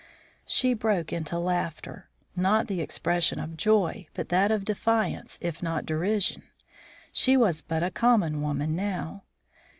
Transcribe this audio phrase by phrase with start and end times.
[0.47, 5.85] She broke into laughter, not the expression of joy, but that of defiance if not
[5.85, 6.41] derision.
[7.13, 9.25] She was but a common woman now.